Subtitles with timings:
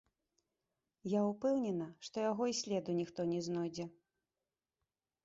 [1.11, 3.85] Я ўпэўнена, што яго і следу ніхто не знойдзе.